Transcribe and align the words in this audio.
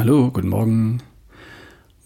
Hallo, 0.00 0.30
guten 0.30 0.48
Morgen. 0.48 1.02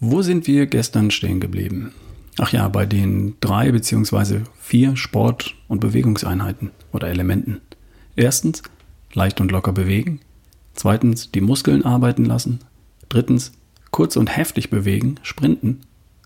Wo 0.01 0.21
sind 0.21 0.47
wir 0.47 0.65
gestern 0.65 1.11
stehen 1.11 1.39
geblieben? 1.39 1.93
Ach 2.37 2.51
ja, 2.51 2.67
bei 2.67 2.85
den 2.85 3.35
drei 3.39 3.71
beziehungsweise 3.71 4.43
vier 4.59 4.97
Sport- 4.97 5.55
und 5.69 5.79
Bewegungseinheiten 5.79 6.71
oder 6.91 7.07
Elementen. 7.07 7.61
Erstens, 8.17 8.63
leicht 9.13 9.39
und 9.39 9.49
locker 9.49 9.71
bewegen. 9.71 10.19
Zweitens, 10.73 11.31
die 11.31 11.39
Muskeln 11.39 11.85
arbeiten 11.85 12.25
lassen. 12.25 12.59
Drittens, 13.07 13.53
kurz 13.91 14.17
und 14.17 14.27
heftig 14.27 14.69
bewegen, 14.69 15.15
sprinten. 15.21 15.79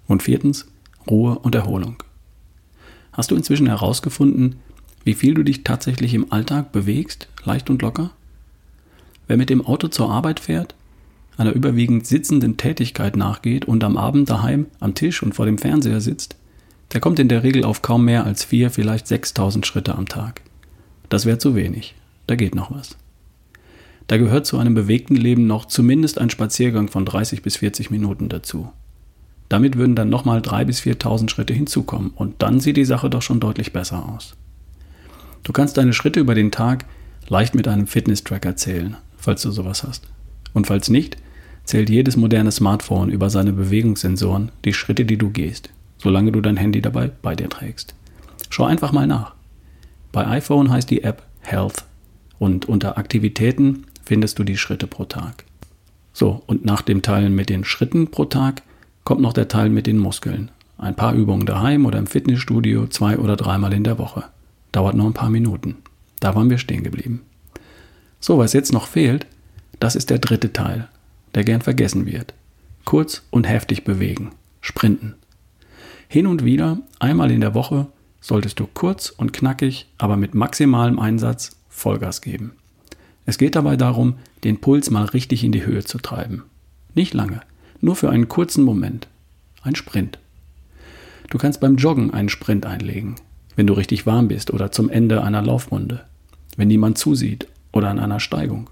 Und 0.07 0.23
viertens, 0.23 0.65
Ruhe 1.07 1.37
und 1.37 1.53
Erholung. 1.53 2.01
Hast 3.13 3.29
du 3.29 3.35
inzwischen 3.35 3.67
herausgefunden, 3.67 4.55
wie 5.03 5.13
viel 5.13 5.35
du 5.35 5.43
dich 5.43 5.63
tatsächlich 5.63 6.15
im 6.15 6.31
Alltag 6.33 6.71
bewegst, 6.71 7.27
leicht 7.43 7.69
und 7.69 7.83
locker? 7.83 8.09
Wer 9.27 9.37
mit 9.37 9.51
dem 9.51 9.63
Auto 9.63 9.87
zur 9.87 10.09
Arbeit 10.09 10.39
fährt, 10.39 10.73
einer 11.39 11.53
überwiegend 11.53 12.05
sitzenden 12.05 12.57
Tätigkeit 12.57 13.15
nachgeht 13.15 13.65
und 13.65 13.83
am 13.83 13.95
Abend 13.95 14.29
daheim 14.29 14.67
am 14.79 14.93
Tisch 14.93 15.23
und 15.23 15.33
vor 15.33 15.45
dem 15.45 15.57
Fernseher 15.57 16.01
sitzt, 16.01 16.35
der 16.91 16.99
kommt 16.99 17.19
in 17.19 17.29
der 17.29 17.43
Regel 17.43 17.63
auf 17.63 17.81
kaum 17.81 18.03
mehr 18.03 18.25
als 18.25 18.43
vier, 18.43 18.69
vielleicht 18.69 19.07
6000 19.07 19.65
Schritte 19.65 19.95
am 19.95 20.07
Tag. 20.07 20.41
Das 21.07 21.25
wäre 21.25 21.37
zu 21.37 21.55
wenig. 21.55 21.95
Da 22.27 22.35
geht 22.35 22.55
noch 22.55 22.71
was. 22.71 22.97
Da 24.07 24.17
gehört 24.17 24.47
zu 24.47 24.57
einem 24.57 24.73
bewegten 24.73 25.15
Leben 25.15 25.47
noch 25.47 25.65
zumindest 25.65 26.19
ein 26.19 26.29
Spaziergang 26.29 26.89
von 26.89 27.05
30 27.05 27.41
bis 27.41 27.57
40 27.57 27.89
Minuten 27.89 28.27
dazu. 28.27 28.71
Damit 29.47 29.77
würden 29.77 29.95
dann 29.95 30.09
nochmal 30.09 30.39
3.000 30.39 30.65
bis 30.65 30.81
4.000 30.81 31.29
Schritte 31.29 31.53
hinzukommen 31.53 32.11
und 32.15 32.41
dann 32.41 32.59
sieht 32.59 32.77
die 32.77 32.85
Sache 32.85 33.09
doch 33.09 33.21
schon 33.21 33.39
deutlich 33.39 33.71
besser 33.71 34.09
aus. 34.09 34.35
Du 35.43 35.53
kannst 35.53 35.77
deine 35.77 35.93
Schritte 35.93 36.19
über 36.19 36.35
den 36.35 36.51
Tag 36.51 36.85
leicht 37.29 37.55
mit 37.55 37.67
einem 37.67 37.87
Fitness-Tracker 37.87 38.55
zählen, 38.57 38.97
falls 39.15 39.41
du 39.41 39.51
sowas 39.51 39.83
hast. 39.83 40.07
Und 40.53 40.67
falls 40.67 40.89
nicht, 40.89 41.17
zählt 41.69 41.91
jedes 41.91 42.17
moderne 42.17 42.51
Smartphone 42.51 43.11
über 43.11 43.29
seine 43.29 43.53
Bewegungssensoren 43.53 44.51
die 44.65 44.73
Schritte, 44.73 45.05
die 45.05 45.19
du 45.19 45.29
gehst, 45.29 45.69
solange 45.99 46.31
du 46.31 46.41
dein 46.41 46.57
Handy 46.57 46.81
dabei 46.81 47.11
bei 47.21 47.35
dir 47.35 47.47
trägst. 47.47 47.93
Schau 48.49 48.63
einfach 48.63 48.91
mal 48.91 49.05
nach. 49.05 49.35
Bei 50.11 50.25
iPhone 50.25 50.71
heißt 50.71 50.89
die 50.89 51.03
App 51.03 51.21
Health 51.41 51.85
und 52.39 52.65
unter 52.65 52.97
Aktivitäten 52.97 53.85
findest 54.03 54.39
du 54.39 54.43
die 54.43 54.57
Schritte 54.57 54.87
pro 54.87 55.05
Tag. 55.05 55.45
So, 56.11 56.41
und 56.47 56.65
nach 56.65 56.81
dem 56.81 57.03
Teilen 57.03 57.35
mit 57.35 57.49
den 57.49 57.63
Schritten 57.63 58.07
pro 58.07 58.25
Tag 58.25 58.63
kommt 59.03 59.21
noch 59.21 59.33
der 59.33 59.47
Teil 59.47 59.69
mit 59.69 59.85
den 59.85 59.99
Muskeln. 59.99 60.49
Ein 60.79 60.95
paar 60.95 61.13
Übungen 61.13 61.45
daheim 61.45 61.85
oder 61.85 61.99
im 61.99 62.07
Fitnessstudio 62.07 62.87
zwei 62.87 63.19
oder 63.19 63.35
dreimal 63.35 63.73
in 63.73 63.83
der 63.83 63.99
Woche. 63.99 64.23
Dauert 64.71 64.95
nur 64.95 65.05
ein 65.05 65.13
paar 65.13 65.29
Minuten. 65.29 65.75
Da 66.19 66.33
waren 66.33 66.49
wir 66.49 66.57
stehen 66.57 66.83
geblieben. 66.83 67.21
So, 68.19 68.39
was 68.39 68.53
jetzt 68.53 68.73
noch 68.73 68.87
fehlt, 68.87 69.27
das 69.79 69.95
ist 69.95 70.09
der 70.09 70.17
dritte 70.17 70.51
Teil, 70.51 70.89
der 71.35 71.43
gern 71.43 71.61
vergessen 71.61 72.05
wird. 72.05 72.33
Kurz 72.85 73.23
und 73.29 73.47
heftig 73.47 73.83
bewegen, 73.83 74.31
sprinten. 74.61 75.15
Hin 76.07 76.27
und 76.27 76.43
wieder, 76.43 76.79
einmal 76.99 77.31
in 77.31 77.41
der 77.41 77.53
Woche, 77.53 77.87
solltest 78.21 78.59
du 78.59 78.67
kurz 78.73 79.09
und 79.09 79.33
knackig, 79.33 79.87
aber 79.97 80.17
mit 80.17 80.33
maximalem 80.33 80.99
Einsatz 80.99 81.55
Vollgas 81.69 82.21
geben. 82.21 82.53
Es 83.25 83.37
geht 83.37 83.55
dabei 83.55 83.77
darum, 83.77 84.15
den 84.43 84.59
Puls 84.59 84.89
mal 84.89 85.05
richtig 85.05 85.43
in 85.43 85.51
die 85.51 85.65
Höhe 85.65 85.83
zu 85.83 85.99
treiben. 85.99 86.43
Nicht 86.95 87.13
lange, 87.13 87.41
nur 87.79 87.95
für 87.95 88.09
einen 88.09 88.27
kurzen 88.27 88.63
Moment. 88.63 89.07
Ein 89.61 89.75
Sprint. 89.75 90.17
Du 91.29 91.37
kannst 91.37 91.59
beim 91.61 91.75
Joggen 91.75 92.11
einen 92.11 92.29
Sprint 92.29 92.65
einlegen, 92.65 93.15
wenn 93.55 93.67
du 93.67 93.73
richtig 93.73 94.05
warm 94.05 94.27
bist 94.29 94.51
oder 94.51 94.71
zum 94.71 94.89
Ende 94.89 95.21
einer 95.21 95.43
Laufrunde, 95.43 96.05
wenn 96.57 96.69
niemand 96.69 96.97
zusieht 96.97 97.47
oder 97.71 97.89
an 97.89 97.99
einer 97.99 98.19
Steigung. 98.19 98.69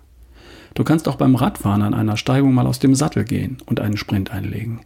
Du 0.77 0.83
kannst 0.83 1.07
auch 1.07 1.15
beim 1.15 1.33
Radfahren 1.33 1.81
an 1.81 1.95
einer 1.95 2.17
Steigung 2.17 2.53
mal 2.53 2.67
aus 2.67 2.77
dem 2.77 2.93
Sattel 2.93 3.23
gehen 3.23 3.57
und 3.65 3.79
einen 3.79 3.97
Sprint 3.97 4.29
einlegen. 4.29 4.81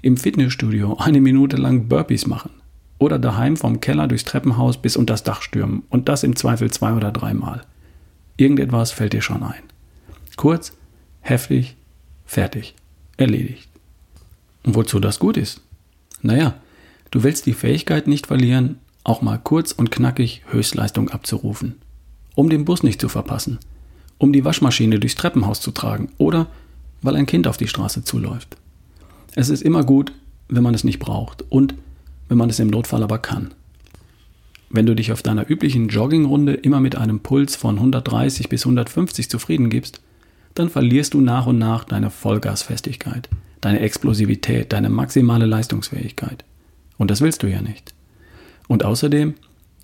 Im 0.00 0.16
Fitnessstudio 0.16 0.98
eine 0.98 1.20
Minute 1.20 1.56
lang 1.56 1.88
Burpees 1.88 2.28
machen. 2.28 2.52
Oder 3.00 3.18
daheim 3.18 3.56
vom 3.56 3.80
Keller 3.80 4.06
durchs 4.06 4.22
Treppenhaus 4.22 4.76
bis 4.76 4.96
unter 4.96 5.14
das 5.14 5.24
Dach 5.24 5.42
stürmen 5.42 5.82
und 5.90 6.08
das 6.08 6.22
im 6.22 6.36
Zweifel 6.36 6.70
zwei 6.70 6.92
oder 6.92 7.10
dreimal. 7.10 7.62
Irgendetwas 8.36 8.92
fällt 8.92 9.12
dir 9.12 9.22
schon 9.22 9.42
ein. 9.42 9.64
Kurz, 10.36 10.70
heftig, 11.20 11.74
fertig, 12.24 12.76
erledigt. 13.16 13.68
Und 14.62 14.76
wozu 14.76 15.00
das 15.00 15.18
gut 15.18 15.36
ist? 15.36 15.62
Naja, 16.22 16.54
du 17.10 17.24
willst 17.24 17.46
die 17.46 17.54
Fähigkeit 17.54 18.06
nicht 18.06 18.28
verlieren, 18.28 18.78
auch 19.02 19.20
mal 19.20 19.40
kurz 19.42 19.72
und 19.72 19.90
knackig 19.90 20.42
Höchstleistung 20.46 21.10
abzurufen. 21.10 21.74
Um 22.36 22.48
den 22.48 22.64
Bus 22.64 22.84
nicht 22.84 23.00
zu 23.00 23.08
verpassen– 23.08 23.58
um 24.18 24.32
die 24.32 24.44
Waschmaschine 24.44 25.00
durchs 25.00 25.16
Treppenhaus 25.16 25.60
zu 25.60 25.70
tragen 25.70 26.10
oder 26.18 26.46
weil 27.02 27.16
ein 27.16 27.26
Kind 27.26 27.46
auf 27.46 27.56
die 27.56 27.68
Straße 27.68 28.04
zuläuft. 28.04 28.56
Es 29.34 29.48
ist 29.48 29.62
immer 29.62 29.84
gut, 29.84 30.12
wenn 30.48 30.62
man 30.62 30.74
es 30.74 30.84
nicht 30.84 30.98
braucht 30.98 31.44
und 31.50 31.74
wenn 32.28 32.38
man 32.38 32.50
es 32.50 32.58
im 32.58 32.68
Notfall 32.68 33.02
aber 33.02 33.18
kann. 33.18 33.52
Wenn 34.70 34.86
du 34.86 34.94
dich 34.94 35.12
auf 35.12 35.22
deiner 35.22 35.48
üblichen 35.48 35.88
Joggingrunde 35.88 36.54
immer 36.54 36.80
mit 36.80 36.96
einem 36.96 37.20
Puls 37.20 37.54
von 37.56 37.76
130 37.76 38.48
bis 38.48 38.64
150 38.64 39.30
zufrieden 39.30 39.70
gibst, 39.70 40.00
dann 40.54 40.68
verlierst 40.68 41.14
du 41.14 41.20
nach 41.20 41.46
und 41.46 41.58
nach 41.58 41.84
deine 41.84 42.10
Vollgasfestigkeit, 42.10 43.28
deine 43.60 43.80
Explosivität, 43.80 44.72
deine 44.72 44.88
maximale 44.88 45.46
Leistungsfähigkeit. 45.46 46.44
Und 46.96 47.10
das 47.10 47.20
willst 47.20 47.42
du 47.42 47.48
ja 47.48 47.60
nicht. 47.60 47.94
Und 48.68 48.84
außerdem, 48.84 49.34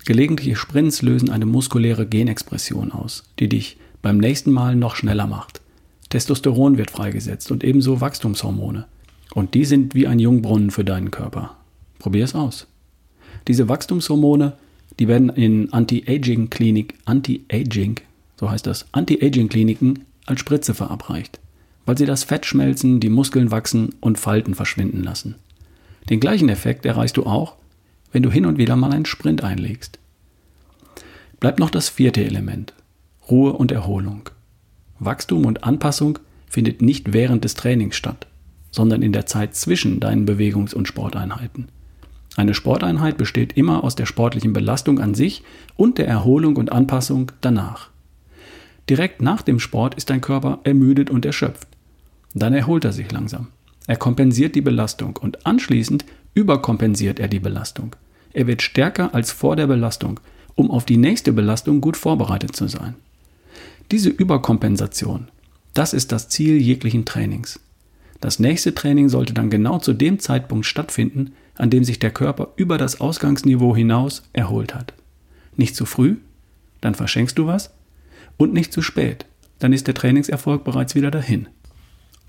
gelegentliche 0.05 0.55
Sprints 0.55 1.01
lösen 1.01 1.29
eine 1.29 1.45
muskuläre 1.45 2.05
Genexpression 2.05 2.91
aus, 2.91 3.23
die 3.39 3.49
dich 3.49 3.77
beim 4.01 4.17
nächsten 4.17 4.51
Mal 4.51 4.75
noch 4.75 4.95
schneller 4.95 5.27
macht. 5.27 5.61
Testosteron 6.09 6.77
wird 6.77 6.91
freigesetzt 6.91 7.51
und 7.51 7.63
ebenso 7.63 8.01
Wachstumshormone. 8.01 8.85
Und 9.33 9.53
die 9.53 9.65
sind 9.65 9.95
wie 9.95 10.07
ein 10.07 10.19
Jungbrunnen 10.19 10.71
für 10.71 10.83
deinen 10.83 11.11
Körper. 11.11 11.55
Probier 11.99 12.25
es 12.25 12.35
aus. 12.35 12.67
Diese 13.47 13.69
Wachstumshormone, 13.69 14.53
die 14.99 15.07
werden 15.07 15.29
in 15.29 15.71
Anti-Aging-Klinik, 15.71 16.95
Anti-Aging, 17.05 18.01
so 18.39 18.51
heißt 18.51 18.67
das, 18.67 18.87
Anti-Aging-Kliniken 18.91 20.05
als 20.25 20.39
Spritze 20.39 20.73
verabreicht, 20.73 21.39
weil 21.85 21.97
sie 21.97 22.05
das 22.05 22.23
Fett 22.23 22.45
schmelzen, 22.45 22.99
die 22.99 23.09
Muskeln 23.09 23.51
wachsen 23.51 23.95
und 24.01 24.19
Falten 24.19 24.53
verschwinden 24.53 25.03
lassen. 25.03 25.35
Den 26.09 26.19
gleichen 26.19 26.49
Effekt 26.49 26.85
erreichst 26.85 27.17
du 27.17 27.25
auch, 27.25 27.55
wenn 28.11 28.23
du 28.23 28.29
hin 28.29 28.45
und 28.45 28.57
wieder 28.57 28.75
mal 28.75 28.91
einen 28.91 29.05
Sprint 29.05 29.43
einlegst. 29.43 29.97
Bleibt 31.39 31.59
noch 31.59 31.69
das 31.69 31.89
vierte 31.89 32.23
Element, 32.23 32.73
Ruhe 33.31 33.53
und 33.53 33.71
Erholung. 33.71 34.29
Wachstum 34.99 35.45
und 35.45 35.63
Anpassung 35.63 36.19
findet 36.47 36.81
nicht 36.81 37.13
während 37.13 37.43
des 37.43 37.55
Trainings 37.55 37.95
statt, 37.95 38.27
sondern 38.69 39.01
in 39.01 39.13
der 39.13 39.25
Zeit 39.25 39.55
zwischen 39.55 39.99
deinen 39.99 40.25
Bewegungs- 40.25 40.73
und 40.73 40.87
Sporteinheiten. 40.87 41.69
Eine 42.35 42.53
Sporteinheit 42.53 43.17
besteht 43.17 43.57
immer 43.57 43.83
aus 43.83 43.95
der 43.95 44.05
sportlichen 44.05 44.53
Belastung 44.53 44.99
an 44.99 45.15
sich 45.15 45.43
und 45.75 45.97
der 45.97 46.07
Erholung 46.07 46.55
und 46.55 46.71
Anpassung 46.71 47.31
danach. 47.41 47.89
Direkt 48.89 49.21
nach 49.21 49.41
dem 49.41 49.59
Sport 49.59 49.95
ist 49.95 50.09
dein 50.09 50.21
Körper 50.21 50.59
ermüdet 50.63 51.09
und 51.09 51.25
erschöpft. 51.25 51.67
Dann 52.33 52.53
erholt 52.53 52.85
er 52.85 52.93
sich 52.93 53.11
langsam. 53.11 53.47
Er 53.87 53.97
kompensiert 53.97 54.55
die 54.55 54.61
Belastung 54.61 55.17
und 55.17 55.45
anschließend 55.45 56.05
überkompensiert 56.33 57.19
er 57.19 57.27
die 57.27 57.39
Belastung. 57.39 57.95
Er 58.33 58.47
wird 58.47 58.61
stärker 58.61 59.13
als 59.13 59.31
vor 59.31 59.55
der 59.55 59.67
Belastung, 59.67 60.19
um 60.55 60.71
auf 60.71 60.85
die 60.85 60.97
nächste 60.97 61.33
Belastung 61.33 61.81
gut 61.81 61.97
vorbereitet 61.97 62.55
zu 62.55 62.67
sein. 62.67 62.95
Diese 63.91 64.07
Überkompensation, 64.07 65.27
das 65.73 65.91
ist 65.91 66.13
das 66.13 66.29
Ziel 66.29 66.61
jeglichen 66.61 67.03
Trainings. 67.03 67.59
Das 68.21 68.39
nächste 68.39 68.73
Training 68.73 69.09
sollte 69.09 69.33
dann 69.33 69.49
genau 69.49 69.79
zu 69.79 69.91
dem 69.91 70.17
Zeitpunkt 70.19 70.65
stattfinden, 70.65 71.33
an 71.55 71.69
dem 71.69 71.83
sich 71.83 71.99
der 71.99 72.11
Körper 72.11 72.53
über 72.55 72.77
das 72.77 73.01
Ausgangsniveau 73.01 73.75
hinaus 73.75 74.23
erholt 74.31 74.73
hat. 74.73 74.93
Nicht 75.57 75.75
zu 75.75 75.85
früh, 75.85 76.15
dann 76.79 76.95
verschenkst 76.95 77.37
du 77.37 77.47
was, 77.47 77.71
und 78.37 78.53
nicht 78.53 78.71
zu 78.71 78.81
spät, 78.81 79.25
dann 79.59 79.73
ist 79.73 79.87
der 79.87 79.93
Trainingserfolg 79.93 80.63
bereits 80.63 80.95
wieder 80.95 81.11
dahin. 81.11 81.49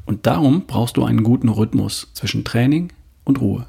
Und 0.04 0.26
darum 0.26 0.66
brauchst 0.66 0.96
du 0.96 1.04
einen 1.04 1.22
guten 1.22 1.48
Rhythmus 1.48 2.10
zwischen 2.12 2.42
Training 2.42 2.92
und 3.22 3.40
Ruhe. 3.40 3.66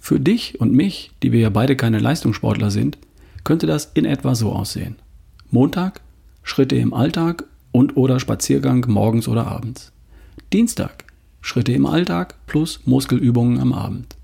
Für 0.00 0.18
dich 0.18 0.60
und 0.60 0.72
mich, 0.72 1.12
die 1.22 1.30
wir 1.30 1.38
ja 1.38 1.50
beide 1.50 1.76
keine 1.76 2.00
Leistungssportler 2.00 2.72
sind, 2.72 2.98
könnte 3.44 3.68
das 3.68 3.92
in 3.94 4.06
etwa 4.06 4.34
so 4.34 4.52
aussehen. 4.52 4.96
Montag 5.52 6.00
Schritte 6.48 6.76
im 6.76 6.94
Alltag 6.94 7.44
und 7.72 7.96
oder 7.96 8.20
Spaziergang 8.20 8.86
morgens 8.88 9.26
oder 9.26 9.48
abends. 9.48 9.92
Dienstag 10.52 11.04
Schritte 11.40 11.72
im 11.72 11.84
Alltag 11.84 12.36
plus 12.46 12.80
Muskelübungen 12.86 13.58
am 13.58 13.72
Abend. 13.72 14.16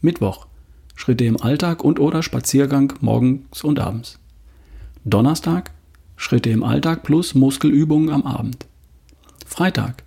Mittwoch 0.00 0.46
Schritte 0.96 1.24
im 1.24 1.40
Alltag 1.40 1.84
und 1.84 2.00
oder 2.00 2.24
Spaziergang 2.24 2.92
morgens 3.00 3.62
und 3.62 3.78
abends. 3.78 4.18
Donnerstag 5.04 5.70
Schritte 6.16 6.50
im 6.50 6.64
Alltag 6.64 7.04
plus 7.04 7.36
Muskelübungen 7.36 8.10
am 8.10 8.24
Abend. 8.24 8.66
Freitag 9.46 10.02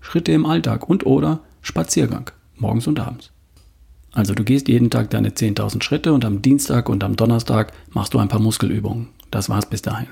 Schritte 0.00 0.32
im 0.32 0.44
Alltag 0.44 0.90
und 0.90 1.06
oder 1.06 1.40
Spaziergang 1.62 2.32
morgens 2.56 2.88
und 2.88 2.98
abends. 2.98 3.30
Also 4.12 4.34
du 4.34 4.42
gehst 4.42 4.66
jeden 4.66 4.90
Tag 4.90 5.10
deine 5.10 5.30
10.000 5.30 5.80
Schritte 5.80 6.12
und 6.12 6.24
am 6.24 6.42
Dienstag 6.42 6.88
und 6.88 7.04
am 7.04 7.14
Donnerstag 7.14 7.72
machst 7.92 8.14
du 8.14 8.18
ein 8.18 8.28
paar 8.28 8.40
Muskelübungen. 8.40 9.10
Das 9.30 9.48
war's 9.48 9.66
bis 9.66 9.80
dahin. 9.80 10.08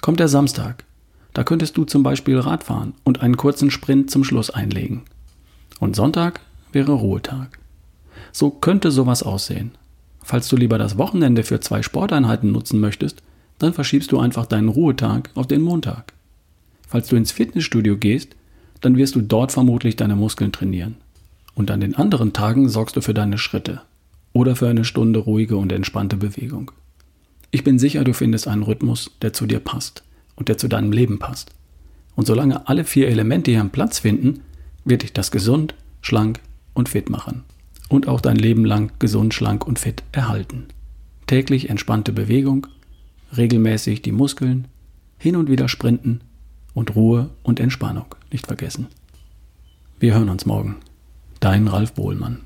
Kommt 0.00 0.20
der 0.20 0.28
Samstag, 0.28 0.84
Da 1.34 1.44
könntest 1.44 1.76
du 1.76 1.84
zum 1.84 2.02
Beispiel 2.02 2.38
Radfahren 2.38 2.94
und 3.04 3.20
einen 3.20 3.36
kurzen 3.36 3.70
Sprint 3.70 4.10
zum 4.10 4.24
Schluss 4.24 4.50
einlegen. 4.50 5.02
Und 5.78 5.94
Sonntag 5.94 6.40
wäre 6.72 6.92
Ruhetag. 6.92 7.58
So 8.32 8.50
könnte 8.50 8.90
sowas 8.90 9.22
aussehen. 9.22 9.72
Falls 10.22 10.48
du 10.48 10.56
lieber 10.56 10.78
das 10.78 10.98
Wochenende 10.98 11.44
für 11.44 11.60
zwei 11.60 11.82
Sporteinheiten 11.82 12.50
nutzen 12.50 12.80
möchtest, 12.80 13.22
dann 13.58 13.72
verschiebst 13.72 14.10
du 14.12 14.18
einfach 14.18 14.46
deinen 14.46 14.68
Ruhetag 14.68 15.30
auf 15.34 15.46
den 15.46 15.62
Montag. 15.62 16.12
Falls 16.88 17.08
du 17.08 17.16
ins 17.16 17.32
Fitnessstudio 17.32 17.96
gehst, 17.96 18.34
dann 18.80 18.96
wirst 18.96 19.14
du 19.14 19.20
dort 19.20 19.52
vermutlich 19.52 19.96
deine 19.96 20.16
Muskeln 20.16 20.52
trainieren. 20.52 20.96
Und 21.54 21.70
an 21.70 21.80
den 21.80 21.94
anderen 21.96 22.32
Tagen 22.32 22.68
sorgst 22.68 22.96
du 22.96 23.00
für 23.00 23.14
deine 23.14 23.38
Schritte 23.38 23.82
oder 24.32 24.56
für 24.56 24.68
eine 24.68 24.84
Stunde 24.84 25.20
ruhige 25.20 25.56
und 25.56 25.72
entspannte 25.72 26.16
Bewegung. 26.16 26.70
Ich 27.50 27.64
bin 27.64 27.78
sicher, 27.78 28.04
du 28.04 28.12
findest 28.12 28.46
einen 28.46 28.62
Rhythmus, 28.62 29.10
der 29.22 29.32
zu 29.32 29.46
dir 29.46 29.60
passt 29.60 30.02
und 30.36 30.48
der 30.48 30.58
zu 30.58 30.68
deinem 30.68 30.92
Leben 30.92 31.18
passt. 31.18 31.50
Und 32.14 32.26
solange 32.26 32.68
alle 32.68 32.84
vier 32.84 33.08
Elemente 33.08 33.50
hier 33.50 33.60
einen 33.60 33.70
Platz 33.70 34.00
finden, 34.00 34.40
wird 34.84 35.02
dich 35.02 35.12
das 35.12 35.30
gesund, 35.30 35.74
schlank 36.02 36.40
und 36.74 36.88
fit 36.88 37.08
machen. 37.08 37.44
Und 37.88 38.06
auch 38.06 38.20
dein 38.20 38.36
Leben 38.36 38.64
lang 38.64 38.92
gesund, 38.98 39.32
schlank 39.32 39.66
und 39.66 39.78
fit 39.78 40.02
erhalten. 40.12 40.66
Täglich 41.26 41.70
entspannte 41.70 42.12
Bewegung, 42.12 42.66
regelmäßig 43.36 44.02
die 44.02 44.12
Muskeln, 44.12 44.68
hin 45.16 45.36
und 45.36 45.50
wieder 45.50 45.68
sprinten 45.68 46.20
und 46.74 46.94
Ruhe 46.94 47.30
und 47.42 47.60
Entspannung 47.60 48.14
nicht 48.30 48.46
vergessen. 48.46 48.88
Wir 49.98 50.14
hören 50.14 50.28
uns 50.28 50.46
morgen. 50.46 50.76
Dein 51.40 51.66
Ralf 51.66 51.92
Bohlmann. 51.94 52.40